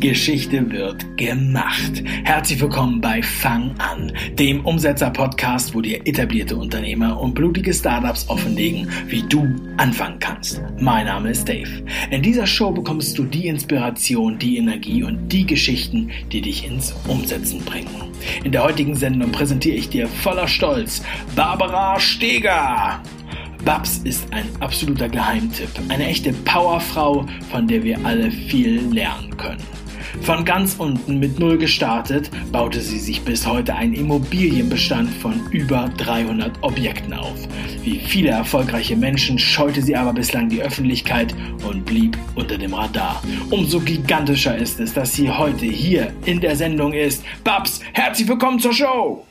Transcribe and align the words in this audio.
Geschichte 0.00 0.70
wird 0.70 1.16
gemacht. 1.16 2.02
Herzlich 2.24 2.60
willkommen 2.60 3.00
bei 3.00 3.22
Fang 3.22 3.74
an, 3.78 4.12
dem 4.34 4.64
Umsetzer-Podcast, 4.66 5.74
wo 5.74 5.80
dir 5.80 6.06
etablierte 6.06 6.54
Unternehmer 6.54 7.18
und 7.18 7.34
blutige 7.34 7.72
Startups 7.72 8.28
offenlegen, 8.28 8.90
wie 9.06 9.22
du 9.22 9.48
anfangen 9.78 10.18
kannst. 10.18 10.60
Mein 10.78 11.06
Name 11.06 11.30
ist 11.30 11.48
Dave. 11.48 11.82
In 12.10 12.20
dieser 12.20 12.46
Show 12.46 12.70
bekommst 12.72 13.16
du 13.16 13.24
die 13.24 13.46
Inspiration, 13.46 14.38
die 14.38 14.58
Energie 14.58 15.02
und 15.02 15.32
die 15.32 15.46
Geschichten, 15.46 16.10
die 16.30 16.42
dich 16.42 16.66
ins 16.66 16.94
Umsetzen 17.08 17.60
bringen. 17.60 17.88
In 18.44 18.52
der 18.52 18.64
heutigen 18.64 18.94
Sendung 18.94 19.32
präsentiere 19.32 19.76
ich 19.76 19.88
dir 19.88 20.08
voller 20.08 20.46
Stolz 20.46 21.02
Barbara 21.34 21.98
Steger. 21.98 23.00
Babs 23.64 23.98
ist 24.04 24.32
ein 24.32 24.46
absoluter 24.60 25.08
Geheimtipp, 25.08 25.70
eine 25.88 26.06
echte 26.06 26.32
Powerfrau, 26.32 27.26
von 27.50 27.66
der 27.66 27.82
wir 27.82 28.04
alle 28.04 28.30
viel 28.30 28.80
lernen 28.92 29.36
können. 29.38 29.62
Von 30.22 30.44
ganz 30.44 30.76
unten 30.78 31.18
mit 31.18 31.38
Null 31.38 31.58
gestartet, 31.58 32.30
baute 32.52 32.80
sie 32.80 32.98
sich 32.98 33.22
bis 33.22 33.46
heute 33.46 33.74
einen 33.74 33.94
Immobilienbestand 33.94 35.10
von 35.10 35.40
über 35.50 35.90
300 35.96 36.62
Objekten 36.62 37.12
auf. 37.12 37.36
Wie 37.82 37.98
viele 37.98 38.30
erfolgreiche 38.30 38.96
Menschen 38.96 39.38
scheute 39.38 39.82
sie 39.82 39.96
aber 39.96 40.12
bislang 40.12 40.48
die 40.48 40.62
Öffentlichkeit 40.62 41.34
und 41.68 41.84
blieb 41.84 42.16
unter 42.34 42.58
dem 42.58 42.74
Radar. 42.74 43.22
Umso 43.50 43.80
gigantischer 43.80 44.56
ist 44.56 44.80
es, 44.80 44.94
dass 44.94 45.12
sie 45.12 45.30
heute 45.30 45.66
hier 45.66 46.12
in 46.24 46.40
der 46.40 46.56
Sendung 46.56 46.92
ist. 46.92 47.24
Babs, 47.44 47.80
herzlich 47.92 48.28
willkommen 48.28 48.58
zur 48.58 48.72
Show! 48.72 49.25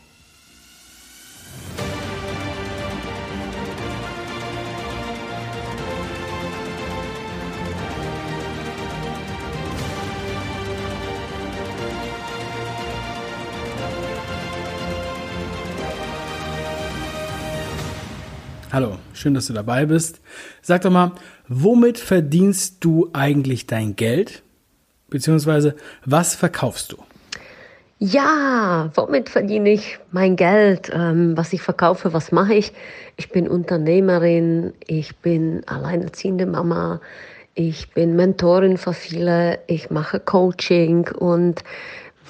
Hallo, 18.75 18.97
schön, 19.13 19.33
dass 19.33 19.47
du 19.47 19.53
dabei 19.53 19.85
bist. 19.85 20.19
Sag 20.61 20.81
doch 20.81 20.91
mal, 20.91 21.13
womit 21.47 21.97
verdienst 21.97 22.83
du 22.83 23.09
eigentlich 23.13 23.67
dein 23.67 23.95
Geld? 23.95 24.43
Beziehungsweise, 25.09 25.77
was 26.03 26.35
verkaufst 26.35 26.91
du? 26.91 26.97
Ja, 27.99 28.91
womit 28.93 29.29
verdiene 29.29 29.69
ich 29.69 29.97
mein 30.11 30.35
Geld? 30.35 30.91
Ähm, 30.93 31.37
was 31.37 31.53
ich 31.53 31.61
verkaufe, 31.61 32.11
was 32.11 32.33
mache 32.33 32.55
ich? 32.55 32.73
Ich 33.15 33.29
bin 33.29 33.47
Unternehmerin, 33.47 34.73
ich 34.85 35.15
bin 35.19 35.61
alleinerziehende 35.67 36.45
Mama, 36.45 36.99
ich 37.53 37.91
bin 37.91 38.17
Mentorin 38.17 38.75
für 38.75 38.91
viele, 38.91 39.59
ich 39.67 39.89
mache 39.89 40.19
Coaching 40.19 41.07
und 41.17 41.63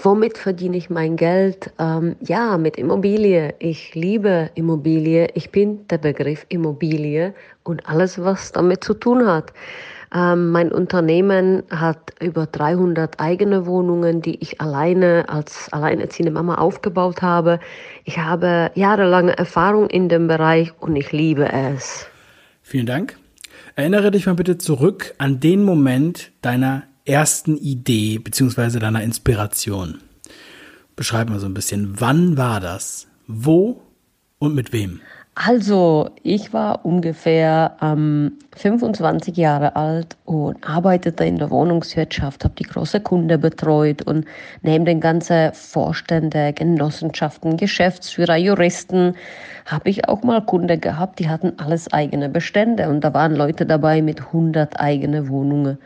Womit 0.03 0.37
verdiene 0.37 0.77
ich 0.77 0.89
mein 0.89 1.15
Geld? 1.15 1.71
Ähm, 1.79 2.15
ja, 2.19 2.57
mit 2.57 2.77
Immobilie. 2.77 3.55
Ich 3.59 3.95
liebe 3.95 4.51
Immobilie. 4.55 5.29
Ich 5.35 5.51
bin 5.51 5.87
der 5.87 5.97
Begriff 5.97 6.45
Immobilie 6.49 7.33
und 7.63 7.87
alles, 7.87 8.21
was 8.21 8.51
damit 8.51 8.83
zu 8.83 8.93
tun 8.93 9.25
hat. 9.25 9.53
Ähm, 10.13 10.51
mein 10.51 10.71
Unternehmen 10.71 11.63
hat 11.69 12.13
über 12.21 12.45
300 12.45 13.19
eigene 13.19 13.65
Wohnungen, 13.65 14.21
die 14.21 14.35
ich 14.41 14.61
alleine 14.61 15.25
als 15.27 15.71
alleinerziehende 15.71 16.31
Mama 16.31 16.55
aufgebaut 16.55 17.21
habe. 17.21 17.59
Ich 18.03 18.17
habe 18.17 18.71
jahrelange 18.75 19.37
Erfahrung 19.37 19.89
in 19.89 20.09
dem 20.09 20.27
Bereich 20.27 20.71
und 20.79 20.95
ich 20.95 21.11
liebe 21.11 21.51
es. 21.51 22.07
Vielen 22.61 22.85
Dank. 22.85 23.17
Erinnere 23.75 24.11
dich 24.11 24.25
mal 24.25 24.35
bitte 24.35 24.57
zurück 24.57 25.15
an 25.17 25.39
den 25.39 25.63
Moment 25.63 26.31
deiner 26.41 26.83
ersten 27.05 27.57
Idee 27.57 28.17
beziehungsweise 28.17 28.79
deiner 28.79 29.03
Inspiration? 29.03 29.99
Beschreib 30.95 31.29
mal 31.29 31.39
so 31.39 31.45
ein 31.45 31.53
bisschen, 31.53 31.99
wann 31.99 32.37
war 32.37 32.59
das? 32.59 33.07
Wo 33.27 33.81
und 34.39 34.55
mit 34.55 34.73
wem? 34.73 35.01
Also, 35.37 36.11
ich 36.23 36.53
war 36.53 36.85
ungefähr 36.85 37.75
ähm, 37.81 38.37
25 38.55 39.35
Jahre 39.35 39.75
alt 39.75 40.15
und 40.23 40.65
arbeitete 40.65 41.25
in 41.25 41.37
der 41.37 41.51
Wohnungswirtschaft, 41.51 42.45
habe 42.45 42.55
die 42.57 42.63
große 42.63 43.01
Kunde 43.01 43.37
betreut 43.37 44.01
und 44.01 44.25
neben 44.61 44.85
den 44.85 45.01
ganzen 45.01 45.51
Vorstände, 45.51 46.53
Genossenschaften, 46.53 47.57
Geschäftsführer, 47.57 48.37
Juristen, 48.37 49.15
habe 49.65 49.89
ich 49.89 50.07
auch 50.07 50.23
mal 50.23 50.39
Kunden 50.45 50.79
gehabt, 50.79 51.19
die 51.19 51.27
hatten 51.27 51.59
alles 51.59 51.91
eigene 51.91 52.29
Bestände 52.29 52.87
und 52.87 53.01
da 53.01 53.13
waren 53.13 53.35
Leute 53.35 53.65
dabei 53.65 54.01
mit 54.01 54.27
100 54.27 54.79
eigene 54.79 55.27
Wohnungen. 55.27 55.79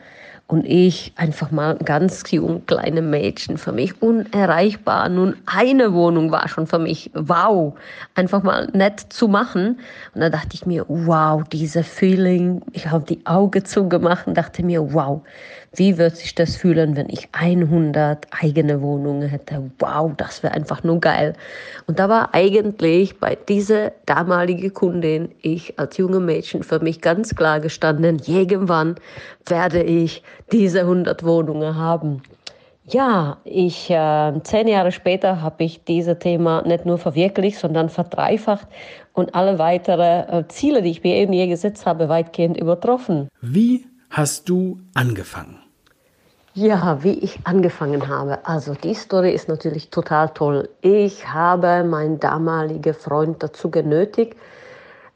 Und 0.50 0.66
ich 0.66 1.14
einfach 1.16 1.52
mal 1.52 1.78
ganz 1.78 2.24
jung, 2.32 2.66
kleine 2.66 3.04
Mädchen, 3.04 3.60
für 3.60 3.72
mich 3.72 4.02
unerreichbar. 4.02 5.08
Nun, 5.08 5.36
eine 5.46 5.94
Wohnung 5.94 6.32
war 6.32 6.48
schon 6.48 6.66
für 6.66 6.80
mich 6.80 7.12
wow, 7.14 7.76
einfach 8.16 8.42
mal 8.42 8.68
nett 8.74 9.00
zu 9.10 9.28
machen. 9.28 9.80
Und 10.16 10.22
da 10.22 10.32
dachte 10.32 10.50
ich 10.54 10.66
mir, 10.66 10.86
wow, 10.88 11.44
diese 11.44 11.84
Feeling. 11.84 12.64
Ich 12.74 12.88
habe 12.90 13.06
die 13.06 13.24
Augen 13.28 13.64
zugemacht 13.64 14.26
und 14.26 14.36
dachte 14.36 14.64
mir, 14.64 14.92
wow, 14.92 15.22
wie 15.76 15.98
wird 15.98 16.18
sich 16.18 16.36
das 16.36 16.56
fühlen, 16.56 16.96
wenn 16.96 17.10
ich 17.10 17.30
100 17.32 18.28
eigene 18.32 18.82
Wohnungen 18.82 19.28
hätte? 19.28 19.72
Wow, 19.80 20.12
das 20.18 20.42
wäre 20.42 20.54
einfach 20.54 20.84
nur 20.84 21.00
geil. 21.00 21.34
Und 21.88 22.00
da 22.00 22.10
war 22.10 22.34
eigentlich 22.34 23.20
bei 23.20 23.36
dieser 23.36 23.92
damaligen 24.06 24.74
Kundin, 24.74 25.30
ich 25.42 25.78
als 25.78 25.98
junge 25.98 26.20
Mädchen, 26.20 26.64
für 26.64 26.80
mich 26.80 27.02
ganz 27.02 27.36
klar 27.36 27.60
gestanden, 27.60 28.20
irgendwann 28.26 28.96
werde 29.46 29.84
ich 29.84 30.24
diese 30.52 30.82
100 30.82 31.24
Wohnungen 31.24 31.76
haben. 31.76 32.24
Ja, 32.92 33.38
ich 33.44 33.92
äh, 33.92 34.34
zehn 34.42 34.68
Jahre 34.68 34.92
später 34.92 35.44
habe 35.44 35.64
ich 35.64 35.84
dieses 35.84 36.18
Thema 36.18 36.64
nicht 36.64 36.88
nur 36.88 36.98
verwirklicht, 36.98 37.60
sondern 37.60 37.90
verdreifacht 37.90 38.68
und 39.14 39.36
alle 39.36 39.60
weiteren 39.60 40.28
äh, 40.30 40.48
Ziele, 40.48 40.82
die 40.82 40.90
ich 40.90 41.04
mir 41.04 41.18
eben 41.18 41.32
je 41.32 41.46
gesetzt 41.46 41.86
habe, 41.86 42.10
weitgehend 42.10 42.58
übertroffen. 42.58 43.28
Wie 43.42 43.86
hast 44.10 44.50
du 44.50 44.80
angefangen? 44.94 45.60
Ja, 46.54 47.04
wie 47.04 47.14
ich 47.14 47.40
angefangen 47.46 48.08
habe. 48.08 48.46
Also 48.46 48.74
die 48.74 48.96
Story 48.96 49.32
ist 49.32 49.48
natürlich 49.48 49.92
total 49.92 50.30
toll. 50.30 50.68
Ich 50.82 51.32
habe 51.32 51.84
meinen 51.84 52.20
damaligen 52.20 52.94
Freund 52.94 53.42
dazu 53.44 53.70
genötigt, 53.70 54.36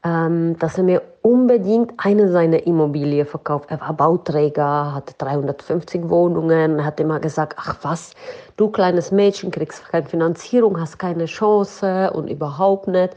ähm, 0.04 0.56
dass 0.58 0.78
er 0.78 0.84
mir 0.84 1.02
unbedingt 1.22 1.92
eine 1.96 2.30
seiner 2.30 2.66
Immobilien 2.66 3.26
verkauft. 3.26 3.70
Er 3.70 3.80
war 3.80 3.94
Bauträger, 3.94 4.94
hatte 4.94 5.14
350 5.18 6.08
Wohnungen, 6.08 6.84
hat 6.84 7.00
immer 7.00 7.18
gesagt, 7.18 7.56
ach 7.58 7.76
was, 7.82 8.12
du 8.56 8.70
kleines 8.70 9.10
Mädchen 9.10 9.50
kriegst 9.50 9.84
keine 9.88 10.06
Finanzierung, 10.06 10.80
hast 10.80 10.98
keine 10.98 11.26
Chance 11.26 12.10
und 12.12 12.28
überhaupt 12.28 12.88
nicht. 12.88 13.14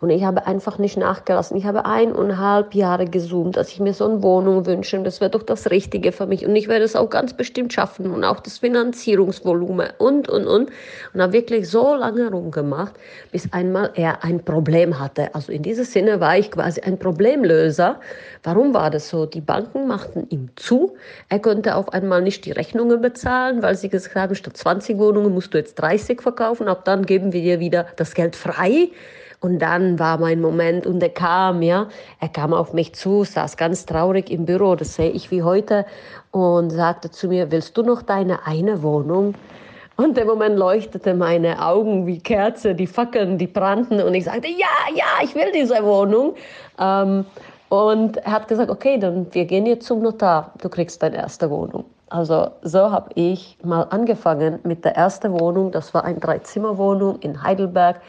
Und 0.00 0.10
ich 0.10 0.22
habe 0.22 0.46
einfach 0.46 0.78
nicht 0.78 0.96
nachgelassen. 0.96 1.56
Ich 1.56 1.64
habe 1.64 1.84
eineinhalb 1.84 2.72
Jahre 2.72 3.06
gesummt, 3.06 3.56
dass 3.56 3.70
ich 3.70 3.80
mir 3.80 3.92
so 3.92 4.04
eine 4.04 4.22
Wohnung 4.22 4.64
wünsche. 4.64 4.96
Und 4.96 5.02
das 5.02 5.20
wäre 5.20 5.30
doch 5.30 5.42
das 5.42 5.70
Richtige 5.70 6.12
für 6.12 6.26
mich. 6.26 6.46
Und 6.46 6.54
ich 6.54 6.68
werde 6.68 6.84
es 6.84 6.94
auch 6.94 7.10
ganz 7.10 7.32
bestimmt 7.34 7.72
schaffen. 7.72 8.12
Und 8.12 8.22
auch 8.22 8.38
das 8.38 8.58
Finanzierungsvolumen 8.58 9.88
und, 9.98 10.28
und, 10.28 10.46
und. 10.46 10.70
Und 11.14 11.20
habe 11.20 11.32
wirklich 11.32 11.68
so 11.68 11.96
lange 11.96 12.30
rumgemacht, 12.30 12.92
bis 13.32 13.52
einmal 13.52 13.90
er 13.94 14.22
ein 14.22 14.44
Problem 14.44 15.00
hatte. 15.00 15.34
Also 15.34 15.50
in 15.50 15.62
diesem 15.62 15.84
Sinne 15.84 16.20
war 16.20 16.38
ich 16.38 16.52
quasi 16.52 16.80
ein 16.82 16.96
Problemlöser. 16.96 17.98
Warum 18.44 18.74
war 18.74 18.90
das 18.90 19.08
so? 19.08 19.26
Die 19.26 19.40
Banken 19.40 19.88
machten 19.88 20.28
ihm 20.30 20.50
zu. 20.54 20.94
Er 21.28 21.40
konnte 21.40 21.74
auf 21.74 21.92
einmal 21.92 22.22
nicht 22.22 22.44
die 22.44 22.52
Rechnungen 22.52 23.00
bezahlen, 23.00 23.64
weil 23.64 23.74
sie 23.74 23.88
gesagt 23.88 24.14
haben, 24.14 24.36
statt 24.36 24.56
20 24.56 24.77
Wohnungen 24.98 25.32
musst 25.34 25.54
du 25.54 25.58
jetzt 25.58 25.74
30 25.76 26.20
verkaufen. 26.20 26.68
Ab 26.68 26.84
dann 26.84 27.06
geben 27.06 27.32
wir 27.32 27.42
dir 27.42 27.60
wieder 27.60 27.86
das 27.96 28.14
Geld 28.14 28.36
frei. 28.36 28.90
Und 29.40 29.60
dann 29.60 29.98
war 29.98 30.18
mein 30.18 30.40
Moment 30.40 30.84
und 30.84 31.00
er 31.00 31.10
kam, 31.10 31.62
ja, 31.62 31.88
er 32.20 32.28
kam 32.28 32.52
auf 32.52 32.72
mich 32.72 32.94
zu, 32.94 33.22
saß 33.22 33.56
ganz 33.56 33.86
traurig 33.86 34.30
im 34.30 34.46
Büro, 34.46 34.74
das 34.74 34.96
sehe 34.96 35.10
ich 35.10 35.30
wie 35.30 35.44
heute, 35.44 35.86
und 36.32 36.70
sagte 36.70 37.10
zu 37.10 37.28
mir, 37.28 37.52
willst 37.52 37.76
du 37.76 37.82
noch 37.82 38.02
deine 38.02 38.46
eine 38.46 38.82
Wohnung? 38.82 39.34
Und 39.96 40.18
im 40.18 40.26
Moment 40.26 40.56
leuchtete 40.56 41.14
meine 41.14 41.64
Augen 41.64 42.06
wie 42.06 42.20
Kerze, 42.20 42.74
die 42.74 42.86
Fackeln, 42.86 43.38
die 43.38 43.46
brannten 43.46 44.00
und 44.00 44.14
ich 44.14 44.24
sagte, 44.24 44.48
ja, 44.48 44.94
ja, 44.94 45.22
ich 45.22 45.34
will 45.34 45.52
diese 45.54 45.84
Wohnung. 45.84 46.34
Ähm, 46.80 47.24
und 47.68 48.16
er 48.16 48.32
hat 48.32 48.48
gesagt, 48.48 48.70
okay, 48.70 48.98
dann 48.98 49.26
wir 49.32 49.44
gehen 49.44 49.66
jetzt 49.66 49.86
zum 49.86 50.02
Notar, 50.02 50.52
du 50.60 50.68
kriegst 50.68 51.02
deine 51.02 51.16
erste 51.16 51.50
Wohnung. 51.50 51.84
Also 52.10 52.50
so 52.62 52.90
habe 52.90 53.10
ich 53.14 53.58
mal 53.62 53.82
angefangen 53.82 54.60
mit 54.64 54.84
der 54.84 54.96
ersten 54.96 55.38
Wohnung. 55.38 55.72
Das 55.72 55.92
war 55.94 56.04
eine 56.04 56.18
Dreizimmerwohnung 56.18 57.20
in 57.20 57.42
Heidelberg 57.42 58.00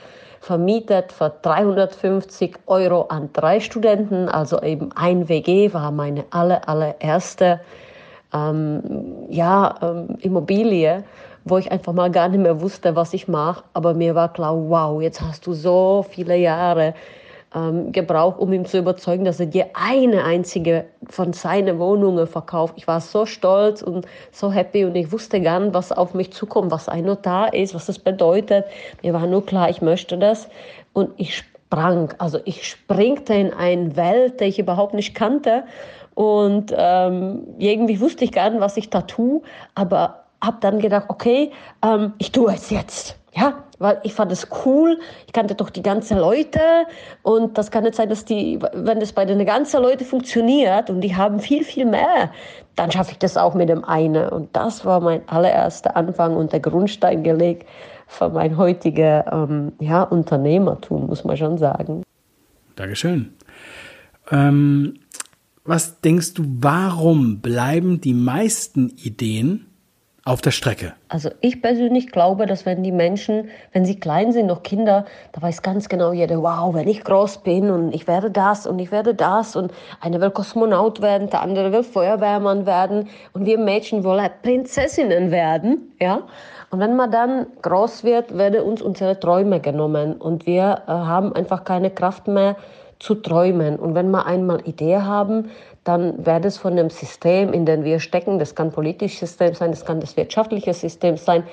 vermietet 0.42 1.12
für 1.12 1.34
350 1.42 2.60
Euro 2.68 3.04
an 3.04 3.30
drei 3.34 3.60
Studenten. 3.60 4.30
Also 4.30 4.62
eben 4.62 4.92
ein 4.96 5.28
WG 5.28 5.74
war 5.74 5.92
meine 5.92 6.26
aller, 6.32 6.68
allererste 6.68 7.60
ähm, 8.34 8.82
ja, 9.30 9.76
ähm, 9.82 10.18
Immobilie, 10.22 11.04
wo 11.46 11.58
ich 11.58 11.72
einfach 11.72 11.94
mal 11.94 12.12
gar 12.12 12.30
nicht 12.30 12.42
mehr 12.42 12.62
wusste, 12.62 12.96
was 12.96 13.14
ich 13.14 13.28
mache. 13.28 13.64
Aber 13.74 13.94
mir 13.94 14.16
war 14.16 14.32
klar, 14.32 14.56
wow, 14.56 15.02
jetzt 15.02 15.22
hast 15.22 15.46
du 15.48 15.54
so 15.54 16.06
viele 16.10 16.38
Jahre 16.38 16.94
ähm, 17.56 17.92
gebraucht, 17.92 18.40
um 18.40 18.54
ihn 18.54 18.66
zu 18.66 18.78
überzeugen, 18.78 19.26
dass 19.26 19.40
er 19.40 19.48
dir 19.48 19.68
eine 19.74 20.24
einzige 20.24 20.86
von 21.10 21.34
seinen 21.34 21.80
Wohnungen 21.80 22.28
verkauft. 22.28 22.76
Ich 22.78 22.88
war 22.88 23.02
so 23.02 23.26
stolz 23.26 23.82
und 23.82 24.06
so 24.32 24.52
happy 24.52 24.86
und 24.86 24.96
ich 24.96 25.12
wusste 25.12 25.42
gar 25.42 25.60
nicht, 25.60 25.74
was 25.74 25.92
auf 25.92 26.14
mich 26.14 26.32
zukommt, 26.32 26.72
was 26.72 26.90
ein 26.90 27.06
Notar 27.06 27.54
ist, 27.54 27.74
was 27.74 27.88
das 27.88 28.00
bedeutet. 28.00 28.66
Mir 29.02 29.14
war 29.14 29.26
nur 29.26 29.46
klar, 29.46 29.70
ich 29.70 29.82
möchte 29.82 30.18
das. 30.18 30.48
Und 30.94 31.12
ich 31.18 31.38
sprang, 31.38 32.14
also 32.20 32.40
ich 32.46 32.68
springte 32.68 33.34
in 33.34 33.54
eine 33.54 33.96
Welt, 33.96 34.40
die 34.40 34.46
ich 34.46 34.60
überhaupt 34.60 34.94
nicht 34.94 35.16
kannte. 35.16 35.64
Und 36.14 36.74
ähm, 36.76 37.48
irgendwie 37.58 38.00
wusste 38.02 38.26
ich 38.26 38.32
gar 38.32 38.50
nicht, 38.50 38.60
was 38.60 38.78
ich 38.78 38.90
da 38.90 39.02
tue, 39.02 39.42
aber 39.74 40.26
habe 40.42 40.58
dann 40.62 40.80
gedacht, 40.80 41.06
okay, 41.10 41.52
ähm, 41.84 42.14
ich 42.18 42.32
tue 42.32 42.54
es 42.54 42.70
jetzt. 42.70 43.19
Ja, 43.36 43.64
weil 43.78 44.00
ich 44.04 44.14
fand 44.14 44.32
es 44.32 44.48
cool. 44.66 45.00
Ich 45.28 45.34
kannte 45.34 45.56
doch 45.56 45.70
die 45.70 45.84
ganzen 45.84 46.18
Leute 46.18 46.60
und 47.22 47.58
das 47.58 47.70
kann 47.70 47.84
nicht 47.84 47.96
sein, 47.96 48.10
dass 48.10 48.26
die, 48.26 48.60
wenn 48.74 49.00
das 49.00 49.14
bei 49.14 49.26
den 49.26 49.46
ganzen 49.46 49.82
Leuten 49.82 50.04
funktioniert 50.04 50.90
und 50.90 51.02
die 51.02 51.16
haben 51.16 51.40
viel, 51.40 51.64
viel 51.64 51.86
mehr, 51.86 52.32
dann 52.76 52.92
schaffe 52.92 53.12
ich 53.12 53.20
das 53.20 53.38
auch 53.38 53.54
mit 53.54 53.70
dem 53.70 53.84
einen. 53.84 54.30
Und 54.30 54.56
das 54.56 54.84
war 54.84 55.00
mein 55.00 55.28
allererster 55.28 55.96
Anfang 55.96 56.36
und 56.36 56.54
der 56.54 56.60
Grundstein 56.60 57.24
gelegt 57.24 57.68
für 58.08 58.30
mein 58.30 58.58
heutiges 58.58 59.24
ähm, 59.32 59.74
ja, 59.80 60.04
Unternehmertum, 60.04 61.06
muss 61.06 61.24
man 61.24 61.38
schon 61.38 61.58
sagen. 61.58 62.04
Dankeschön. 62.76 63.34
Ähm, 64.32 64.96
was 65.64 66.02
denkst 66.02 66.34
du, 66.34 66.44
warum 66.60 67.42
bleiben 67.42 68.02
die 68.02 68.16
meisten 68.16 68.90
Ideen 68.90 69.69
auf 70.26 70.42
der 70.42 70.52
Strecke? 70.52 70.94
Also 71.08 71.30
ich 71.42 71.62
persönlich 71.62 72.12
glaube, 72.12 72.46
dass 72.46 72.66
wenn 72.66 72.84
die 72.84 72.92
Menschen, 72.92 73.50
wenn 73.74 73.86
sie 73.86 74.00
klein 74.00 74.32
sind, 74.32 74.48
noch 74.48 74.64
Kinder, 74.64 75.06
da 75.32 75.42
weiß 75.42 75.62
ganz 75.62 75.90
genau 75.90 76.12
jeder, 76.12 76.42
wow, 76.42 76.74
wenn 76.74 76.88
ich 76.88 77.04
groß 77.04 77.40
bin 77.40 77.70
und 77.70 77.94
ich 77.94 78.08
werde 78.08 78.32
das 78.32 78.68
und 78.68 78.80
ich 78.80 78.92
werde 78.92 79.16
das 79.16 79.56
und 79.56 79.72
einer 80.02 80.22
will 80.22 80.32
Kosmonaut 80.32 81.02
werden, 81.02 81.30
der 81.30 81.42
andere 81.42 81.72
will 81.72 81.84
Feuerwehrmann 81.84 82.66
werden 82.66 83.10
und 83.34 83.46
wir 83.46 83.58
Mädchen 83.58 84.04
wollen 84.04 84.30
Prinzessinnen 84.44 85.32
werden, 85.32 85.94
ja. 86.00 86.24
Und 86.72 86.80
wenn 86.80 86.96
man 86.96 87.10
dann 87.10 87.48
groß 87.64 88.04
wird, 88.04 88.38
werden 88.38 88.62
uns 88.62 88.82
unsere 88.82 89.20
Träume 89.20 89.60
genommen 89.60 90.14
und 90.18 90.46
wir 90.46 90.84
äh, 90.86 90.92
haben 90.92 91.34
einfach 91.34 91.64
keine 91.64 91.90
Kraft 91.90 92.28
mehr 92.28 92.58
zu 93.00 93.16
träumen. 93.16 93.78
Und 93.78 93.96
wenn 93.96 94.12
wir 94.12 94.26
einmal 94.26 94.62
Idee 94.68 94.98
haben, 94.98 95.50
dann 95.84 96.26
wird 96.26 96.46
es 96.46 96.58
von 96.58 96.76
dem 96.76 96.90
System, 96.90 97.54
in 97.54 97.66
dem 97.66 97.84
wir 97.84 98.00
stecken, 98.00 98.40
das 98.40 98.54
kann 98.54 98.72
politisches 98.72 99.20
System 99.20 99.54
sein, 99.56 99.72
das 99.72 99.86
kann 99.86 100.00
das 100.00 100.18
wirtschaftliche 100.18 100.74
System 100.74 101.18
sein, 101.18 101.44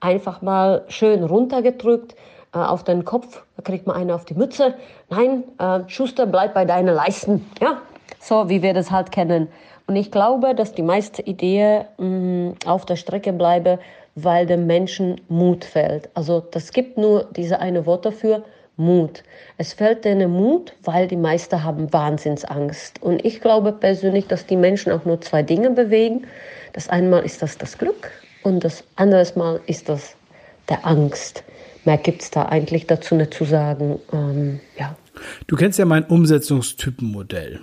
einfach 0.00 0.42
mal 0.42 0.84
schön 0.88 1.24
runtergedrückt 1.24 2.14
äh, 2.54 2.58
auf 2.58 2.84
den 2.84 3.04
Kopf, 3.04 3.42
da 3.56 3.62
kriegt 3.62 3.86
man 3.86 3.96
eine 3.96 4.14
auf 4.14 4.24
die 4.24 4.34
Mütze. 4.34 4.74
Nein, 5.08 5.44
äh, 5.58 5.80
Schuster, 5.88 6.26
bleib 6.26 6.54
bei 6.54 6.64
deinen 6.64 6.94
Leisten. 6.94 7.46
Ja, 7.60 7.80
so 8.18 8.48
wie 8.48 8.62
wir 8.62 8.74
das 8.74 8.90
halt 8.90 9.12
kennen. 9.12 9.48
Und 9.86 9.96
ich 9.96 10.10
glaube, 10.10 10.54
dass 10.54 10.72
die 10.72 10.82
meiste 10.82 11.22
Idee 11.22 11.84
mh, 11.98 12.06
mm, 12.06 12.54
auf 12.66 12.86
der 12.86 12.96
Strecke 12.96 13.32
bleiben, 13.32 13.78
weil 14.14 14.46
dem 14.46 14.66
Menschen 14.66 15.20
Mut 15.28 15.64
fehlt. 15.64 16.10
Also 16.14 16.40
das 16.40 16.72
gibt 16.72 16.98
nur 16.98 17.26
diese 17.36 17.60
eine 17.60 17.86
Wort 17.86 18.04
dafür, 18.04 18.44
Mut. 18.80 19.22
Es 19.58 19.74
fällt 19.74 20.04
denen 20.04 20.30
Mut, 20.32 20.74
weil 20.82 21.06
die 21.06 21.16
meisten 21.16 21.62
haben 21.62 21.92
Wahnsinnsangst. 21.92 23.02
Und 23.02 23.24
ich 23.24 23.40
glaube 23.40 23.72
persönlich, 23.72 24.26
dass 24.26 24.46
die 24.46 24.56
Menschen 24.56 24.90
auch 24.90 25.04
nur 25.04 25.20
zwei 25.20 25.42
Dinge 25.42 25.70
bewegen. 25.70 26.26
Das 26.72 26.88
einmal 26.88 27.24
ist 27.24 27.42
das 27.42 27.58
das 27.58 27.78
Glück 27.78 28.10
und 28.42 28.64
das 28.64 28.82
andere 28.96 29.26
Mal 29.36 29.60
ist 29.66 29.88
das 29.88 30.16
der 30.68 30.86
Angst. 30.86 31.44
Mehr 31.84 31.98
gibt 31.98 32.22
es 32.22 32.30
da 32.30 32.46
eigentlich 32.46 32.86
dazu 32.86 33.14
nicht 33.14 33.34
zu 33.34 33.44
sagen. 33.44 34.00
Ähm, 34.12 34.60
ja. 34.78 34.96
Du 35.46 35.56
kennst 35.56 35.78
ja 35.78 35.84
mein 35.84 36.04
Umsetzungstypenmodell 36.04 37.60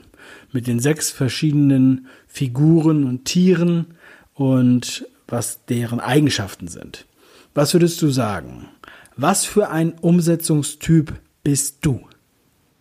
mit 0.52 0.68
den 0.68 0.80
sechs 0.80 1.12
verschiedenen 1.12 2.08
Figuren 2.28 3.06
und 3.06 3.26
Tieren 3.26 3.96
und 4.34 5.08
was 5.28 5.66
deren 5.66 6.00
Eigenschaften 6.00 6.68
sind. 6.68 7.06
Was 7.54 7.74
würdest 7.74 8.02
du 8.02 8.10
sagen? 8.10 8.70
Was 9.20 9.46
für 9.46 9.70
ein 9.70 9.94
Umsetzungstyp 10.00 11.20
bist 11.44 11.78
du? 11.82 12.08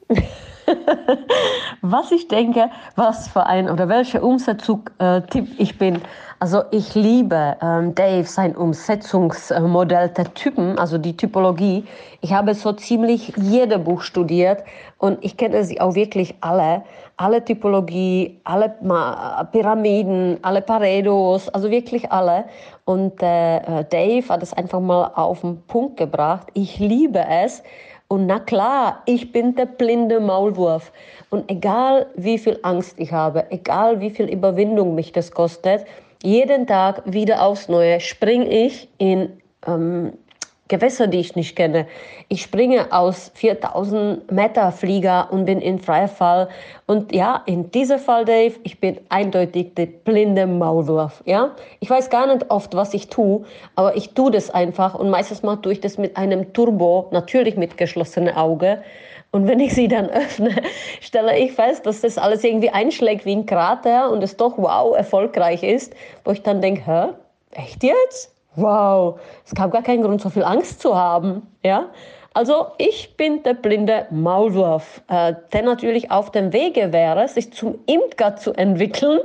was 1.82 2.10
ich 2.12 2.28
denke, 2.28 2.70
was 2.94 3.28
für 3.28 3.46
ein 3.46 3.70
oder 3.70 3.88
welcher 3.88 4.22
Umsetzungstyp 4.22 5.48
ich 5.58 5.78
bin. 5.78 6.00
Also 6.38 6.64
ich 6.70 6.94
liebe 6.94 7.56
ähm, 7.62 7.94
Dave 7.94 8.24
sein 8.24 8.54
Umsetzungsmodell 8.54 10.10
der 10.10 10.34
Typen, 10.34 10.78
also 10.78 10.98
die 10.98 11.16
Typologie. 11.16 11.84
Ich 12.20 12.34
habe 12.34 12.54
so 12.54 12.72
ziemlich 12.74 13.32
jede 13.36 13.78
Buch 13.78 14.02
studiert 14.02 14.62
und 14.98 15.24
ich 15.24 15.38
kenne 15.38 15.64
sie 15.64 15.80
auch 15.80 15.94
wirklich 15.94 16.34
alle. 16.42 16.82
Alle 17.16 17.42
Typologie, 17.42 18.38
alle 18.44 18.68
Pyramiden, 19.50 20.38
alle 20.42 20.60
Paredos, 20.60 21.48
also 21.48 21.70
wirklich 21.70 22.12
alle. 22.12 22.44
Und 22.84 23.22
äh, 23.22 23.84
Dave 23.84 24.28
hat 24.28 24.42
es 24.42 24.52
einfach 24.52 24.80
mal 24.80 25.12
auf 25.14 25.40
den 25.40 25.62
Punkt 25.62 25.96
gebracht. 25.96 26.48
Ich 26.52 26.78
liebe 26.78 27.24
es. 27.26 27.62
Und 28.08 28.26
na 28.26 28.38
klar, 28.38 29.02
ich 29.06 29.32
bin 29.32 29.54
der 29.56 29.66
blinde 29.66 30.20
Maulwurf. 30.20 30.92
Und 31.30 31.50
egal 31.50 32.06
wie 32.14 32.38
viel 32.38 32.58
Angst 32.62 32.98
ich 32.98 33.12
habe, 33.12 33.50
egal 33.50 34.00
wie 34.00 34.10
viel 34.10 34.26
Überwindung 34.26 34.94
mich 34.94 35.12
das 35.12 35.32
kostet, 35.32 35.84
jeden 36.22 36.66
Tag 36.66 37.02
wieder 37.04 37.42
aufs 37.42 37.68
Neue 37.68 38.00
springe 38.00 38.48
ich 38.48 38.88
in 38.98 39.40
ähm, 39.66 40.12
Gewässer, 40.68 41.06
die 41.06 41.20
ich 41.20 41.36
nicht 41.36 41.54
kenne. 41.54 41.86
Ich 42.28 42.42
springe 42.42 42.92
aus 42.92 43.30
4000 43.34 44.30
Meter 44.32 44.72
Flieger 44.72 45.28
und 45.30 45.44
bin 45.44 45.60
in 45.60 45.78
freier 45.78 46.08
Fall. 46.08 46.48
Und 46.86 47.14
ja, 47.14 47.42
in 47.46 47.70
diesem 47.70 47.98
Fall, 48.00 48.24
Dave, 48.24 48.54
ich 48.64 48.80
bin 48.80 48.98
eindeutig 49.08 49.74
der 49.74 49.86
blinde 49.86 50.46
Maulwurf. 50.46 51.22
Ja? 51.24 51.54
Ich 51.78 51.88
weiß 51.88 52.10
gar 52.10 52.26
nicht 52.26 52.50
oft, 52.50 52.74
was 52.74 52.94
ich 52.94 53.08
tue, 53.08 53.44
aber 53.76 53.96
ich 53.96 54.10
tue 54.14 54.30
das 54.32 54.50
einfach. 54.50 54.94
Und 54.94 55.08
meistens 55.10 55.42
mal 55.42 55.56
tue 55.56 55.72
ich 55.72 55.80
das 55.80 55.98
mit 55.98 56.16
einem 56.16 56.52
Turbo, 56.52 57.08
natürlich 57.12 57.56
mit 57.56 57.76
geschlossenem 57.76 58.34
Auge. 58.34 58.82
Und 59.30 59.46
wenn 59.46 59.60
ich 59.60 59.74
sie 59.74 59.86
dann 59.86 60.08
öffne, 60.10 60.50
stelle 61.00 61.38
ich 61.38 61.52
fest, 61.52 61.86
dass 61.86 62.00
das 62.00 62.18
alles 62.18 62.42
irgendwie 62.42 62.70
einschlägt 62.70 63.24
wie 63.24 63.36
ein 63.36 63.46
Krater 63.46 64.10
und 64.10 64.22
es 64.22 64.36
doch 64.36 64.58
wow 64.58 64.96
erfolgreich 64.96 65.62
ist, 65.62 65.94
wo 66.24 66.32
ich 66.32 66.42
dann 66.42 66.60
denke, 66.60 66.86
hä, 66.86 67.08
echt 67.52 67.84
jetzt? 67.84 68.35
Wow, 68.56 69.20
es 69.44 69.54
gab 69.54 69.70
gar 69.70 69.82
keinen 69.82 70.02
Grund, 70.02 70.20
so 70.20 70.30
viel 70.30 70.44
Angst 70.44 70.80
zu 70.80 70.96
haben. 70.96 71.42
Ja? 71.62 71.90
Also 72.32 72.66
ich 72.78 73.16
bin 73.16 73.42
der 73.44 73.54
blinde 73.54 74.06
Maulwurf, 74.10 75.02
äh, 75.08 75.34
der 75.52 75.62
natürlich 75.62 76.10
auf 76.10 76.32
dem 76.32 76.52
Wege 76.52 76.92
wäre, 76.92 77.28
sich 77.28 77.52
zum 77.52 77.78
Imker 77.86 78.36
zu 78.36 78.52
entwickeln. 78.52 79.20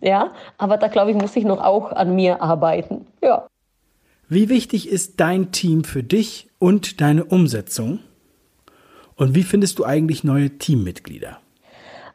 Ja, 0.00 0.32
aber 0.58 0.76
da 0.76 0.88
glaube 0.88 1.10
ich, 1.10 1.16
muss 1.16 1.36
ich 1.36 1.44
noch 1.44 1.62
auch 1.62 1.92
an 1.92 2.14
mir 2.14 2.42
arbeiten. 2.42 3.06
Ja. 3.22 3.46
Wie 4.28 4.48
wichtig 4.48 4.88
ist 4.88 5.20
dein 5.20 5.52
Team 5.52 5.84
für 5.84 6.02
dich 6.02 6.48
und 6.58 7.00
deine 7.00 7.24
Umsetzung? 7.24 8.00
Und 9.16 9.34
wie 9.34 9.42
findest 9.42 9.78
du 9.78 9.84
eigentlich 9.84 10.24
neue 10.24 10.58
Teammitglieder? 10.58 11.38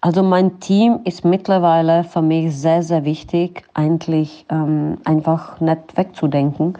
Also 0.03 0.23
mein 0.23 0.59
Team 0.59 1.01
ist 1.03 1.23
mittlerweile 1.23 2.03
für 2.03 2.23
mich 2.23 2.57
sehr, 2.57 2.81
sehr 2.81 3.05
wichtig, 3.05 3.63
eigentlich 3.75 4.47
ähm, 4.49 4.97
einfach 5.05 5.59
nicht 5.59 5.95
wegzudenken. 5.95 6.75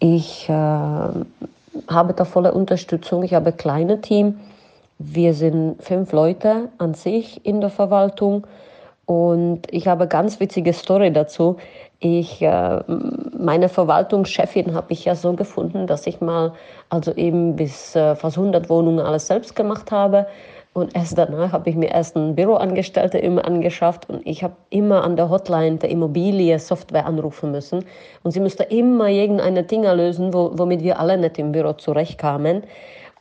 Ich 0.00 0.48
äh, 0.48 0.52
habe 0.52 2.14
da 2.16 2.24
volle 2.24 2.52
Unterstützung. 2.52 3.22
Ich 3.22 3.32
habe 3.32 3.50
ein 3.50 3.56
kleines 3.56 4.00
Team. 4.00 4.40
Wir 4.98 5.34
sind 5.34 5.80
fünf 5.84 6.10
Leute 6.10 6.68
an 6.78 6.94
sich 6.94 7.46
in 7.46 7.60
der 7.60 7.70
Verwaltung. 7.70 8.44
Und 9.06 9.62
ich 9.70 9.86
habe 9.86 10.02
eine 10.02 10.08
ganz 10.08 10.40
witzige 10.40 10.72
Story 10.72 11.12
dazu. 11.12 11.58
Ich, 12.00 12.42
äh, 12.42 12.80
meine 13.38 13.68
Verwaltungschefin 13.68 14.74
habe 14.74 14.92
ich 14.92 15.04
ja 15.04 15.14
so 15.14 15.32
gefunden, 15.34 15.86
dass 15.86 16.08
ich 16.08 16.20
mal 16.20 16.54
also 16.88 17.14
eben 17.14 17.54
bis 17.54 17.94
äh, 17.94 18.16
fast 18.16 18.36
100 18.36 18.68
Wohnungen 18.68 18.98
alles 18.98 19.28
selbst 19.28 19.54
gemacht 19.54 19.92
habe. 19.92 20.26
Und 20.74 20.96
erst 20.96 21.18
danach 21.18 21.52
habe 21.52 21.68
ich 21.68 21.76
mir 21.76 21.90
erst 21.90 22.16
einen 22.16 22.34
Büroangestellte 22.34 23.18
immer 23.18 23.44
angeschafft 23.44 24.08
und 24.08 24.26
ich 24.26 24.42
habe 24.42 24.54
immer 24.70 25.04
an 25.04 25.16
der 25.16 25.28
Hotline 25.28 25.76
der 25.76 25.90
Immobilie 25.90 26.58
Software 26.58 27.04
anrufen 27.04 27.50
müssen. 27.50 27.84
Und 28.22 28.30
sie 28.30 28.40
musste 28.40 28.62
immer 28.64 29.08
irgendeine 29.08 29.64
Dinge 29.64 29.94
lösen, 29.94 30.32
wo, 30.32 30.52
womit 30.54 30.82
wir 30.82 30.98
alle 30.98 31.18
nicht 31.18 31.38
im 31.38 31.52
Büro 31.52 31.74
zurechtkamen. 31.74 32.62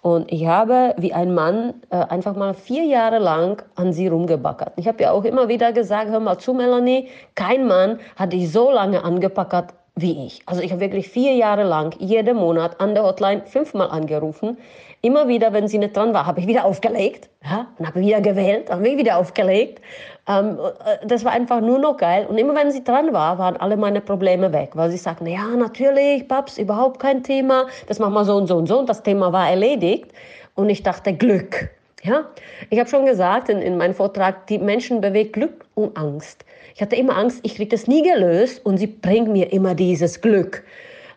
Und 0.02 0.32
ich 0.32 0.48
habe 0.48 0.96
wie 0.98 1.14
ein 1.14 1.34
Mann 1.34 1.74
äh, 1.90 1.98
einfach 1.98 2.36
mal 2.36 2.54
vier 2.54 2.86
Jahre 2.86 3.20
lang 3.20 3.62
an 3.76 3.94
sie 3.94 4.08
rumgebackert. 4.08 4.74
Ich 4.78 4.88
habe 4.88 5.04
ja 5.04 5.12
auch 5.12 5.26
immer 5.26 5.48
wieder 5.48 5.74
gesagt, 5.74 6.10
hör 6.10 6.20
mal 6.20 6.40
zu, 6.40 6.54
Melanie, 6.54 7.10
kein 7.36 7.68
Mann 7.68 8.00
hat 8.16 8.34
dich 8.34 8.52
so 8.52 8.72
lange 8.72 9.04
angepackert 9.04 9.74
wie 9.96 10.26
ich. 10.26 10.42
Also 10.46 10.62
ich 10.62 10.72
habe 10.72 10.82
wirklich 10.82 11.10
vier 11.10 11.36
Jahre 11.36 11.64
lang 11.64 11.96
jeden 12.00 12.38
Monat 12.38 12.80
an 12.80 12.94
der 12.94 13.04
Hotline 13.04 13.44
fünfmal 13.46 13.90
angerufen. 13.90 14.58
Immer 15.02 15.28
wieder, 15.28 15.52
wenn 15.52 15.68
sie 15.68 15.80
nicht 15.80 15.98
dran 15.98 16.14
war, 16.14 16.26
habe 16.26 16.40
ich 16.40 16.48
wieder 16.48 16.64
aufgelegt. 16.66 17.30
Ja, 17.44 17.68
und 17.78 17.88
habe 17.88 18.00
wieder 18.00 18.22
gewählt, 18.22 18.70
habe 18.70 18.88
ich 18.88 18.98
wieder 18.98 19.18
aufgelegt. 19.18 19.82
Ähm, 20.28 20.60
äh, 20.86 21.06
das 21.06 21.26
war 21.26 21.32
einfach 21.32 21.60
nur 21.60 21.80
noch 21.80 21.98
geil. 21.98 22.28
Und 22.30 22.38
immer 22.38 22.56
wenn 22.56 22.72
sie 22.72 22.84
dran 22.84 23.12
war, 23.12 23.38
waren 23.40 23.58
alle 23.58 23.78
meine 23.78 24.00
Probleme 24.00 24.54
weg. 24.54 24.72
Weil 24.76 24.92
sie 24.92 24.98
sagten, 24.98 25.26
ja, 25.26 25.48
natürlich, 25.48 26.28
Paps, 26.28 26.58
überhaupt 26.58 27.00
kein 27.00 27.24
Thema. 27.24 27.66
Das 27.88 28.00
machen 28.00 28.14
wir 28.14 28.26
so 28.26 28.36
und 28.36 28.48
so 28.48 28.58
und 28.58 28.68
so. 28.68 28.80
Und 28.80 28.90
das 28.90 29.04
Thema 29.04 29.34
war 29.34 29.50
erledigt. 29.50 30.12
Und 30.56 30.70
ich 30.70 30.84
dachte, 30.84 31.14
Glück. 31.14 31.72
Ja, 32.04 32.32
ich 32.72 32.80
habe 32.80 32.90
schon 32.90 33.06
gesagt 33.06 33.50
in, 33.50 33.62
in 33.62 33.78
meinem 33.78 33.94
Vortrag, 33.94 34.48
die 34.48 34.58
Menschen 34.58 35.02
bewegt 35.02 35.34
Glück 35.34 35.66
und 35.76 35.96
Angst. 35.96 36.46
Ich 36.74 36.82
hatte 36.82 36.96
immer 36.96 37.16
Angst, 37.16 37.42
ich 37.44 37.56
kriege 37.56 37.70
das 37.70 37.86
nie 37.86 38.02
gelöst 38.02 38.66
und 38.66 38.78
sie 38.78 38.88
bringt 38.88 39.28
mir 39.28 39.52
immer 39.54 39.76
dieses 39.76 40.22
Glück. 40.22 40.64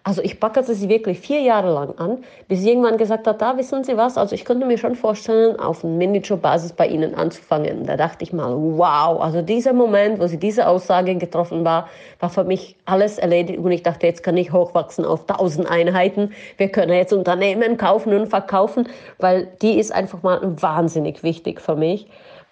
Also 0.06 0.20
ich 0.20 0.38
packerte 0.38 0.74
sie 0.74 0.90
wirklich 0.90 1.18
vier 1.18 1.40
Jahre 1.40 1.72
lang 1.72 1.98
an, 1.98 2.18
bis 2.46 2.60
sie 2.60 2.68
irgendwann 2.68 2.98
gesagt 2.98 3.26
hat, 3.26 3.40
da 3.40 3.56
wissen 3.56 3.84
Sie 3.84 3.96
was, 3.96 4.18
also 4.18 4.34
ich 4.34 4.44
könnte 4.44 4.66
mir 4.66 4.76
schon 4.76 4.96
vorstellen, 4.96 5.58
auf 5.58 5.82
Minijob-Basis 5.82 6.74
bei 6.74 6.86
Ihnen 6.86 7.14
anzufangen. 7.14 7.86
Da 7.86 7.96
dachte 7.96 8.22
ich 8.22 8.34
mal, 8.34 8.54
wow, 8.54 9.18
also 9.22 9.40
dieser 9.40 9.72
Moment, 9.72 10.20
wo 10.20 10.26
sie 10.26 10.36
diese 10.36 10.68
Aussage 10.68 11.14
getroffen 11.14 11.64
war, 11.64 11.88
war 12.20 12.28
für 12.28 12.44
mich 12.44 12.76
alles 12.84 13.16
erledigt 13.16 13.58
und 13.58 13.72
ich 13.72 13.82
dachte, 13.82 14.06
jetzt 14.06 14.22
kann 14.22 14.36
ich 14.36 14.52
hochwachsen 14.52 15.06
auf 15.06 15.24
tausend 15.24 15.70
Einheiten. 15.70 16.34
Wir 16.58 16.68
können 16.68 16.92
jetzt 16.92 17.14
Unternehmen 17.14 17.78
kaufen 17.78 18.12
und 18.12 18.26
verkaufen, 18.26 18.86
weil 19.20 19.48
die 19.62 19.78
ist 19.78 19.90
einfach 19.90 20.22
mal 20.22 20.40
wahnsinnig 20.60 21.22
wichtig 21.22 21.62
für 21.62 21.76
mich. 21.76 22.06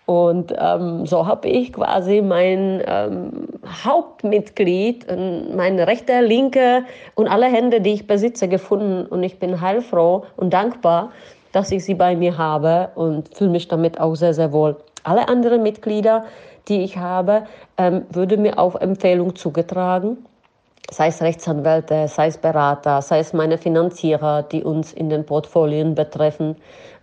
Und 0.04 0.52
ähm, 0.58 1.06
so 1.06 1.26
habe 1.26 1.48
ich 1.48 1.72
quasi 1.72 2.22
mein 2.22 2.82
ähm, 2.86 3.48
Hauptmitglied, 3.84 5.06
meine 5.54 5.86
rechte, 5.86 6.20
linke 6.20 6.84
und 7.14 7.28
alle 7.28 7.46
Hände, 7.46 7.80
die 7.80 7.92
ich 7.92 8.06
besitze, 8.06 8.48
gefunden. 8.48 9.06
Und 9.06 9.22
ich 9.22 9.38
bin 9.38 9.60
heilfroh 9.60 10.24
und 10.36 10.52
dankbar, 10.52 11.12
dass 11.52 11.70
ich 11.70 11.84
sie 11.84 11.94
bei 11.94 12.16
mir 12.16 12.36
habe 12.36 12.90
und 12.96 13.34
fühle 13.36 13.50
mich 13.50 13.68
damit 13.68 14.00
auch 14.00 14.14
sehr, 14.16 14.34
sehr 14.34 14.52
wohl. 14.52 14.76
Alle 15.04 15.28
anderen 15.28 15.62
Mitglieder, 15.62 16.24
die 16.68 16.82
ich 16.82 16.96
habe, 16.96 17.44
ähm, 17.76 18.04
würde 18.10 18.36
mir 18.36 18.58
auf 18.58 18.74
Empfehlung 18.74 19.36
zugetragen. 19.36 20.18
Sei 20.90 21.08
es 21.08 21.22
Rechtsanwälte, 21.22 22.08
sei 22.08 22.26
es 22.26 22.38
Berater, 22.38 23.02
sei 23.02 23.20
es 23.20 23.32
meine 23.32 23.56
Finanzierer, 23.56 24.42
die 24.42 24.64
uns 24.64 24.92
in 24.92 25.08
den 25.08 25.24
Portfolien 25.24 25.94
betreffen, 25.94 26.56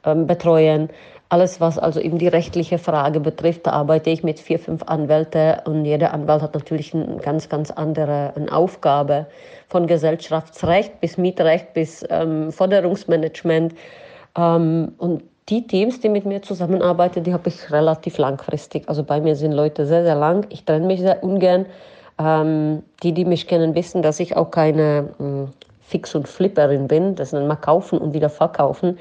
ähm, 0.06 0.28
betreuen 0.28 0.90
alles, 1.30 1.62
was 1.62 1.78
also 1.78 2.00
eben 2.00 2.18
die 2.18 2.28
rechtliche 2.28 2.80
Frage 2.80 3.20
betrifft, 3.20 3.68
da 3.68 3.72
arbeite 3.72 4.10
ich 4.10 4.24
mit 4.24 4.40
vier, 4.40 4.58
fünf 4.58 4.82
Anwälten 4.84 5.60
und 5.66 5.86
jeder 5.86 6.12
Anwalt 6.12 6.42
hat 6.42 6.56
natürlich 6.56 6.94
eine 6.94 7.18
ganz, 7.18 7.50
ganz 7.50 7.70
andere 7.70 8.34
Aufgabe 8.52 9.28
von 9.68 9.86
Gesellschaftsrecht 9.86 11.00
bis 11.00 11.18
Mietrecht 11.18 11.74
bis 11.74 12.04
ähm, 12.10 12.52
Forderungsmanagement. 12.52 13.76
Ähm, 14.36 14.94
und 14.98 15.24
die 15.50 15.68
Teams, 15.68 16.00
die 16.00 16.10
mit 16.10 16.26
mir 16.26 16.42
zusammenarbeiten, 16.42 17.24
die 17.24 17.34
habe 17.34 17.50
ich 17.50 17.72
relativ 17.72 18.18
langfristig. 18.18 18.90
Also 18.90 19.04
bei 19.04 19.22
mir 19.22 19.36
sind 19.36 19.52
Leute 19.52 19.86
sehr, 19.86 20.04
sehr 20.04 20.16
lang. 20.16 20.48
Ich 20.50 20.66
trenne 20.66 20.88
mich 20.88 21.00
sehr 21.00 21.24
ungern. 21.24 21.68
Ähm, 22.18 22.84
die, 23.04 23.14
die 23.14 23.26
mich 23.26 23.48
kennen, 23.48 23.76
wissen, 23.76 24.02
dass 24.02 24.20
ich 24.20 24.36
auch 24.36 24.52
keine 24.52 25.10
hm, 25.18 25.50
Fix- 25.90 26.16
und 26.16 26.28
Flipperin 26.28 26.88
bin. 26.88 27.16
Das 27.16 27.34
nennt 27.34 27.48
man 27.48 27.60
kaufen 27.60 28.00
und 28.00 28.14
wieder 28.14 28.30
verkaufen 28.30 28.98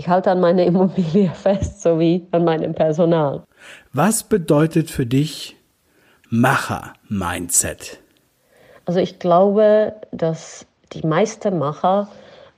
ich 0.00 0.08
halte 0.08 0.30
an 0.30 0.40
meiner 0.40 0.64
Immobilie 0.70 1.30
fest, 1.30 1.82
sowie 1.82 2.26
an 2.30 2.44
meinem 2.44 2.74
Personal. 2.74 3.42
Was 3.92 4.22
bedeutet 4.22 4.90
für 4.90 5.04
dich 5.06 5.56
Macher-Mindset? 6.30 7.98
Also 8.86 8.98
ich 8.98 9.18
glaube, 9.18 9.92
dass 10.10 10.66
die 10.94 11.06
meisten 11.06 11.58
Macher 11.58 12.08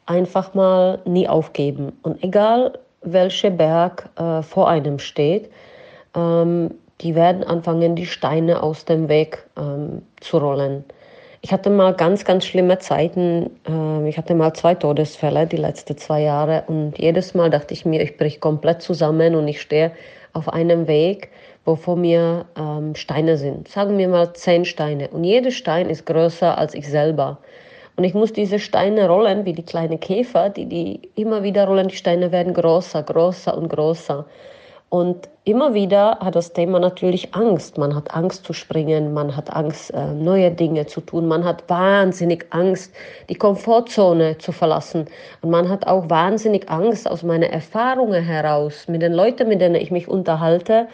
einfach 0.06 0.54
mal 0.54 1.00
nie 1.04 1.28
aufgeben. 1.28 1.92
Und 2.02 2.22
egal, 2.22 2.78
welcher 3.02 3.50
Berg 3.50 4.08
äh, 4.16 4.42
vor 4.42 4.68
einem 4.68 5.00
steht, 5.00 5.50
ähm, 6.14 6.70
die 7.00 7.16
werden 7.16 7.42
anfangen, 7.42 7.96
die 7.96 8.06
Steine 8.06 8.62
aus 8.62 8.84
dem 8.84 9.08
Weg 9.08 9.44
ähm, 9.56 10.02
zu 10.20 10.38
rollen. 10.38 10.84
Ich 11.44 11.52
hatte 11.52 11.70
mal 11.70 11.92
ganz, 11.94 12.24
ganz 12.24 12.46
schlimme 12.46 12.78
Zeiten. 12.78 13.50
Ähm, 13.66 14.06
ich 14.06 14.16
hatte 14.16 14.32
mal 14.36 14.54
zwei 14.54 14.76
Todesfälle 14.76 15.48
die 15.48 15.56
letzten 15.56 15.98
zwei 15.98 16.22
Jahre 16.22 16.62
und 16.68 16.96
jedes 16.98 17.34
Mal 17.34 17.50
dachte 17.50 17.74
ich 17.74 17.84
mir, 17.84 18.00
ich 18.00 18.16
brich 18.16 18.40
komplett 18.40 18.80
zusammen 18.80 19.34
und 19.34 19.48
ich 19.48 19.60
stehe 19.60 19.90
auf 20.34 20.48
einem 20.48 20.86
Weg, 20.86 21.30
wo 21.64 21.74
vor 21.74 21.96
mir 21.96 22.46
ähm, 22.56 22.94
Steine 22.94 23.36
sind. 23.38 23.66
Sagen 23.66 23.98
wir 23.98 24.06
mal 24.06 24.32
zehn 24.34 24.64
Steine. 24.64 25.08
Und 25.08 25.24
jeder 25.24 25.50
Stein 25.50 25.90
ist 25.90 26.06
größer 26.06 26.56
als 26.56 26.74
ich 26.74 26.88
selber. 26.88 27.38
Und 27.96 28.04
ich 28.04 28.14
muss 28.14 28.32
diese 28.32 28.60
Steine 28.60 29.08
rollen, 29.08 29.44
wie 29.44 29.52
die 29.52 29.64
kleinen 29.64 29.98
Käfer, 29.98 30.48
die, 30.48 30.66
die 30.66 31.00
immer 31.16 31.42
wieder 31.42 31.66
rollen. 31.66 31.88
Die 31.88 31.96
Steine 31.96 32.30
werden 32.30 32.54
größer, 32.54 33.02
größer 33.02 33.58
und 33.58 33.68
größer. 33.68 34.26
Und 34.92 35.30
immer 35.44 35.72
wieder 35.72 36.18
hat 36.20 36.36
das 36.36 36.52
Thema 36.52 36.78
natürlich 36.78 37.34
Angst. 37.34 37.78
Man 37.78 37.94
hat 37.94 38.14
Angst 38.14 38.44
zu 38.44 38.52
springen, 38.52 39.14
man 39.14 39.34
hat 39.34 39.50
Angst, 39.50 39.90
äh, 39.94 40.12
neue 40.12 40.50
Dinge 40.50 40.84
zu 40.84 41.00
tun, 41.00 41.26
man 41.26 41.46
hat 41.46 41.64
wahnsinnig 41.68 42.44
Angst, 42.50 42.92
die 43.30 43.34
Komfortzone 43.34 44.36
zu 44.36 44.52
verlassen. 44.52 45.06
Und 45.40 45.48
man 45.48 45.70
hat 45.70 45.86
auch 45.86 46.10
wahnsinnig 46.10 46.68
Angst 46.68 47.10
aus 47.10 47.22
meinen 47.22 47.44
Erfahrungen 47.44 48.22
heraus, 48.22 48.86
mit 48.86 49.00
den 49.00 49.14
Leuten, 49.14 49.48
mit 49.48 49.62
denen 49.62 49.76
ich 49.76 49.90
mich 49.90 50.08
unterhalte, 50.08 50.88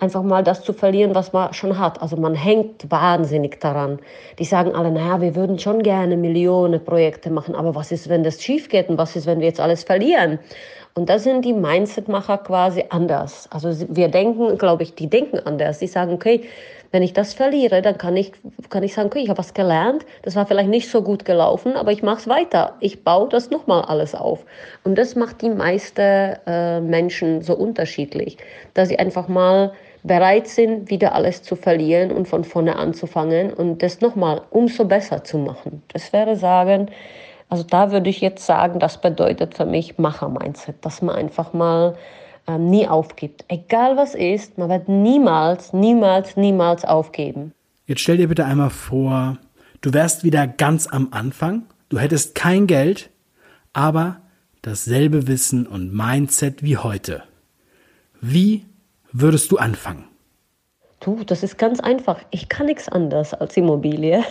einfach 0.00 0.24
mal 0.24 0.42
das 0.42 0.64
zu 0.64 0.72
verlieren, 0.72 1.14
was 1.14 1.32
man 1.32 1.52
schon 1.54 1.78
hat. 1.78 2.02
Also 2.02 2.16
man 2.16 2.34
hängt 2.34 2.90
wahnsinnig 2.90 3.60
daran. 3.60 4.00
Die 4.40 4.44
sagen 4.44 4.74
alle, 4.74 4.90
naja, 4.90 5.20
wir 5.20 5.36
würden 5.36 5.60
schon 5.60 5.84
gerne 5.84 6.16
Millionen 6.16 6.84
Projekte 6.84 7.30
machen, 7.30 7.54
aber 7.54 7.76
was 7.76 7.92
ist, 7.92 8.08
wenn 8.08 8.24
das 8.24 8.42
schief 8.42 8.68
geht 8.68 8.88
und 8.88 8.98
was 8.98 9.14
ist, 9.14 9.26
wenn 9.28 9.38
wir 9.38 9.46
jetzt 9.46 9.60
alles 9.60 9.84
verlieren? 9.84 10.40
Und 10.96 11.10
da 11.10 11.18
sind 11.18 11.44
die 11.44 11.52
Mindsetmacher 11.52 12.38
quasi 12.38 12.84
anders. 12.88 13.50
Also 13.52 13.68
wir 13.90 14.08
denken, 14.08 14.56
glaube 14.56 14.82
ich, 14.82 14.94
die 14.94 15.08
denken 15.10 15.38
anders. 15.44 15.78
Die 15.78 15.88
sagen, 15.88 16.14
okay, 16.14 16.44
wenn 16.90 17.02
ich 17.02 17.12
das 17.12 17.34
verliere, 17.34 17.82
dann 17.82 17.98
kann 17.98 18.16
ich, 18.16 18.32
kann 18.70 18.82
ich 18.82 18.94
sagen, 18.94 19.08
okay, 19.08 19.18
ich 19.18 19.28
habe 19.28 19.38
was 19.38 19.52
gelernt. 19.52 20.06
Das 20.22 20.36
war 20.36 20.46
vielleicht 20.46 20.70
nicht 20.70 20.88
so 20.88 21.02
gut 21.02 21.26
gelaufen, 21.26 21.76
aber 21.76 21.92
ich 21.92 22.02
mache 22.02 22.20
es 22.20 22.28
weiter. 22.28 22.76
Ich 22.80 23.04
baue 23.04 23.28
das 23.28 23.50
nochmal 23.50 23.82
alles 23.82 24.14
auf. 24.14 24.46
Und 24.84 24.96
das 24.96 25.16
macht 25.16 25.42
die 25.42 25.50
meisten 25.50 26.00
äh, 26.46 26.80
Menschen 26.80 27.42
so 27.42 27.54
unterschiedlich, 27.54 28.38
dass 28.72 28.88
sie 28.88 28.98
einfach 28.98 29.28
mal 29.28 29.72
bereit 30.02 30.48
sind, 30.48 30.88
wieder 30.88 31.14
alles 31.14 31.42
zu 31.42 31.56
verlieren 31.56 32.10
und 32.10 32.26
von 32.26 32.42
vorne 32.42 32.76
anzufangen 32.76 33.52
und 33.52 33.82
das 33.82 34.00
nochmal 34.00 34.40
umso 34.48 34.86
besser 34.86 35.24
zu 35.24 35.36
machen. 35.36 35.82
Das 35.92 36.10
wäre 36.14 36.36
sagen, 36.36 36.88
also 37.48 37.62
da 37.62 37.92
würde 37.92 38.10
ich 38.10 38.20
jetzt 38.20 38.44
sagen, 38.44 38.80
das 38.80 39.00
bedeutet 39.00 39.56
für 39.56 39.66
mich 39.66 39.98
Macher-Mindset, 39.98 40.84
dass 40.84 41.02
man 41.02 41.14
einfach 41.14 41.52
mal 41.52 41.96
ähm, 42.46 42.70
nie 42.70 42.88
aufgibt. 42.88 43.44
Egal 43.48 43.96
was 43.96 44.14
ist, 44.14 44.58
man 44.58 44.68
wird 44.68 44.88
niemals, 44.88 45.72
niemals, 45.72 46.36
niemals 46.36 46.84
aufgeben. 46.84 47.52
Jetzt 47.86 48.00
stell 48.00 48.16
dir 48.16 48.28
bitte 48.28 48.44
einmal 48.44 48.70
vor, 48.70 49.38
du 49.80 49.92
wärst 49.92 50.24
wieder 50.24 50.46
ganz 50.46 50.86
am 50.88 51.08
Anfang, 51.12 51.62
du 51.88 51.98
hättest 51.98 52.34
kein 52.34 52.66
Geld, 52.66 53.10
aber 53.72 54.20
dasselbe 54.62 55.28
Wissen 55.28 55.66
und 55.66 55.94
Mindset 55.94 56.62
wie 56.64 56.76
heute. 56.76 57.22
Wie 58.20 58.64
würdest 59.12 59.52
du 59.52 59.58
anfangen? 59.58 60.04
Du, 61.00 61.22
das 61.24 61.42
ist 61.42 61.58
ganz 61.58 61.78
einfach. 61.80 62.20
Ich 62.30 62.48
kann 62.48 62.66
nichts 62.66 62.88
anderes 62.88 63.34
als 63.34 63.54
Immobilie. 63.56 64.24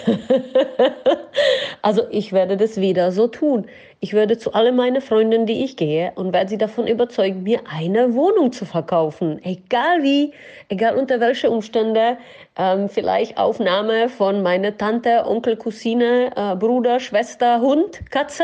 also 1.83 2.03
ich 2.09 2.33
werde 2.33 2.57
das 2.57 2.81
wieder 2.81 3.11
so 3.11 3.27
tun. 3.27 3.67
Ich 3.99 4.13
werde 4.13 4.39
zu 4.39 4.53
allen 4.53 4.75
meinen 4.75 4.99
Freunden, 4.99 5.45
die 5.45 5.63
ich 5.63 5.77
gehe, 5.77 6.11
und 6.15 6.33
werde 6.33 6.49
sie 6.49 6.57
davon 6.57 6.87
überzeugen, 6.87 7.43
mir 7.43 7.61
eine 7.71 8.15
Wohnung 8.15 8.51
zu 8.51 8.65
verkaufen. 8.65 9.39
Egal 9.43 10.01
wie, 10.01 10.33
egal 10.69 10.97
unter 10.97 11.19
welchen 11.19 11.51
Umständen. 11.51 12.17
Ähm, 12.57 12.89
vielleicht 12.89 13.37
Aufnahme 13.37 14.09
von 14.09 14.41
meiner 14.41 14.75
Tante, 14.75 15.23
Onkel, 15.27 15.57
Cousine, 15.57 16.31
äh, 16.35 16.55
Bruder, 16.55 16.99
Schwester, 16.99 17.61
Hund, 17.61 18.09
Katze. 18.09 18.43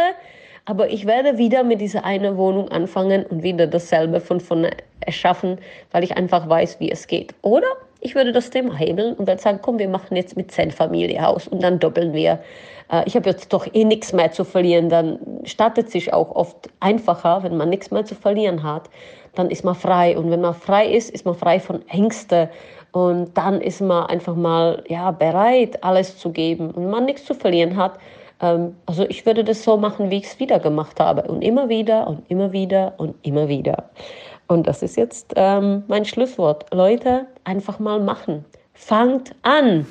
Aber 0.65 0.91
ich 0.91 1.07
werde 1.07 1.39
wieder 1.39 1.63
mit 1.63 1.81
dieser 1.81 2.05
einen 2.05 2.37
Wohnung 2.37 2.69
anfangen 2.69 3.25
und 3.25 3.41
wieder 3.41 3.65
dasselbe 3.65 4.19
von 4.21 4.39
vorne 4.39 4.71
erschaffen, 5.05 5.59
weil 5.91 6.03
ich 6.03 6.15
einfach 6.17 6.47
weiß, 6.47 6.79
wie 6.79 6.91
es 6.91 7.07
geht. 7.07 7.33
Oder 7.41 7.67
ich 7.99 8.15
würde 8.15 8.31
das 8.31 8.49
Thema 8.49 8.75
hebeln 8.75 9.13
und 9.13 9.27
dann 9.27 9.37
sagen, 9.37 9.59
komm, 9.61 9.77
wir 9.79 9.89
machen 9.89 10.15
jetzt 10.15 10.35
mit 10.35 10.51
zehn 10.51 10.71
Familie 10.71 11.27
aus 11.27 11.47
und 11.47 11.61
dann 11.61 11.79
doppeln 11.79 12.13
wir. 12.13 12.39
Äh, 12.91 13.03
ich 13.05 13.15
habe 13.15 13.29
jetzt 13.29 13.53
doch 13.53 13.67
eh 13.73 13.83
nichts 13.83 14.11
mehr 14.13 14.31
zu 14.31 14.43
verlieren. 14.43 14.89
Dann 14.89 15.19
startet 15.43 15.91
sich 15.91 16.11
auch 16.11 16.35
oft 16.35 16.69
einfacher, 16.79 17.43
wenn 17.43 17.57
man 17.57 17.69
nichts 17.69 17.91
mehr 17.91 18.05
zu 18.05 18.15
verlieren 18.15 18.63
hat. 18.63 18.89
Dann 19.35 19.49
ist 19.49 19.63
man 19.63 19.75
frei 19.75 20.17
und 20.17 20.31
wenn 20.31 20.41
man 20.41 20.55
frei 20.55 20.87
ist, 20.87 21.09
ist 21.09 21.25
man 21.25 21.35
frei 21.35 21.59
von 21.59 21.87
Ängsten 21.87 22.49
und 22.91 23.37
dann 23.37 23.61
ist 23.61 23.81
man 23.81 24.07
einfach 24.07 24.35
mal 24.35 24.83
ja 24.87 25.11
bereit, 25.11 25.83
alles 25.83 26.17
zu 26.17 26.31
geben. 26.31 26.71
Und 26.71 26.83
wenn 26.83 26.89
man 26.89 27.05
nichts 27.05 27.25
zu 27.25 27.33
verlieren 27.33 27.77
hat, 27.77 27.97
ähm, 28.41 28.75
also 28.85 29.05
ich 29.07 29.25
würde 29.25 29.43
das 29.43 29.63
so 29.63 29.77
machen, 29.77 30.09
wie 30.09 30.17
ich 30.17 30.25
es 30.25 30.39
wieder 30.39 30.59
gemacht 30.59 30.99
habe 30.99 31.23
und 31.23 31.41
immer 31.41 31.69
wieder 31.69 32.07
und 32.07 32.29
immer 32.29 32.51
wieder 32.51 32.93
und 32.97 33.15
immer 33.25 33.47
wieder. 33.47 33.85
Und 34.51 34.67
das 34.67 34.83
ist 34.83 34.97
jetzt 34.97 35.31
ähm, 35.37 35.83
mein 35.87 36.03
Schlusswort. 36.03 36.65
Leute, 36.73 37.25
einfach 37.45 37.79
mal 37.79 38.01
machen. 38.01 38.43
Fangt 38.73 39.33
an! 39.43 39.85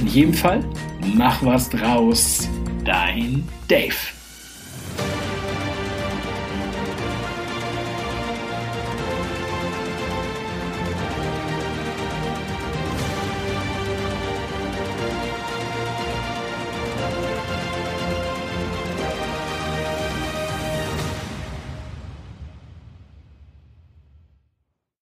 In 0.00 0.06
jedem 0.08 0.34
Fall, 0.34 0.64
mach 1.14 1.40
was 1.44 1.70
draus. 1.70 2.48
Dein 2.84 3.44
Dave. 3.68 3.94